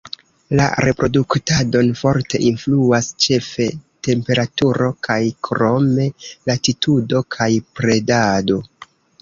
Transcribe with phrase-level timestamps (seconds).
[0.59, 3.67] La reproduktadon forte influas ĉefe
[4.09, 6.09] temperaturo kaj krome
[6.53, 8.61] latitudo kaj predado.